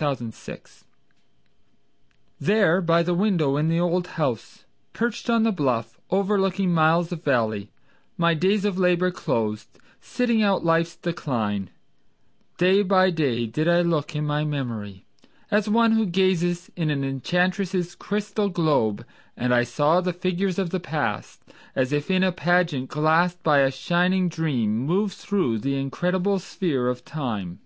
[0.00, 0.32] Herndon
[2.40, 7.22] There by the window in the old house Perched on the bluff, overlooking miles of
[7.22, 7.70] valley,
[8.18, 9.68] My days of labor closed,
[10.00, 11.70] sitting out life's decline,
[12.58, 15.04] Day by day did I look in my memory,
[15.48, 19.06] As one who gazes in an enchantress' crystal globe,
[19.36, 21.40] And I saw the figures of the past
[21.76, 26.88] As if in a pageant glassed by a shining dream, Move through the incredible sphere
[26.88, 27.60] of time.